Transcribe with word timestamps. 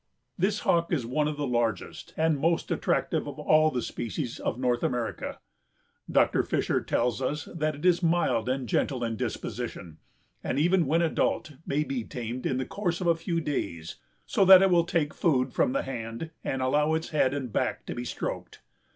This 0.35 0.61
Hawk 0.61 0.91
is 0.91 1.05
one 1.05 1.27
of 1.27 1.37
the 1.37 1.45
largest 1.45 2.15
and 2.17 2.39
most 2.39 2.71
attractive 2.71 3.27
of 3.27 3.37
all 3.37 3.69
the 3.69 3.83
species 3.83 4.39
of 4.39 4.57
North 4.57 4.81
America. 4.81 5.37
Dr. 6.09 6.41
Fisher 6.41 6.81
tells 6.81 7.21
us 7.21 7.47
that 7.53 7.75
"it 7.75 7.85
is 7.85 8.01
mild 8.01 8.49
and 8.49 8.67
gentle 8.67 9.03
in 9.03 9.15
disposition, 9.15 9.99
and 10.43 10.57
even 10.57 10.87
when 10.87 11.03
adult 11.03 11.51
may 11.67 11.83
be 11.83 12.03
tamed 12.03 12.47
in 12.47 12.57
the 12.57 12.65
course 12.65 12.99
of 12.99 13.05
a 13.05 13.13
few 13.13 13.39
days 13.41 13.97
so 14.25 14.43
that 14.43 14.63
it 14.63 14.71
will 14.71 14.85
take 14.85 15.13
food 15.13 15.53
from 15.53 15.71
the 15.71 15.83
hand 15.83 16.31
and 16.43 16.63
allow 16.63 16.95
its 16.95 17.09
head 17.09 17.31
and 17.35 17.53
back 17.53 17.85
to 17.85 17.93
be 17.93 18.03
stroked. 18.03 18.61